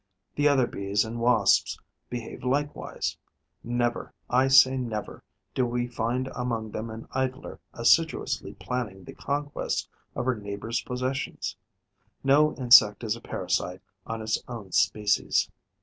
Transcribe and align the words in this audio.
The 0.33 0.47
other 0.47 0.65
Bees 0.65 1.05
and 1.05 1.19
Wasps 1.19 1.77
behave 2.09 2.43
likewise: 2.43 3.17
never, 3.63 4.15
I 4.31 4.47
say 4.47 4.75
never, 4.75 5.21
do 5.53 5.63
we 5.67 5.85
find 5.85 6.27
among 6.35 6.71
them 6.71 6.89
an 6.89 7.07
idler 7.11 7.59
assiduously 7.71 8.55
planning 8.55 9.03
the 9.03 9.13
conquest 9.13 9.87
of 10.15 10.25
her 10.25 10.33
neighbour's 10.35 10.81
possessions. 10.81 11.55
No 12.23 12.55
insect 12.55 13.03
is 13.03 13.15
a 13.15 13.21
parasite 13.21 13.81
on 14.07 14.23
its 14.23 14.41
own 14.47 14.71
species. 14.71 15.51